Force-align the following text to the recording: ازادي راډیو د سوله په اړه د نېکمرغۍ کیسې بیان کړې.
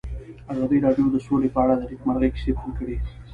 ازادي 0.51 0.77
راډیو 0.85 1.05
د 1.11 1.15
سوله 1.25 1.47
په 1.55 1.59
اړه 1.63 1.73
د 1.77 1.81
نېکمرغۍ 1.91 2.29
کیسې 2.35 2.51
بیان 2.55 2.69
کړې. 2.77 2.97